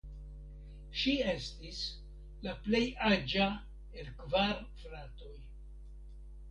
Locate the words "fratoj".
4.83-5.35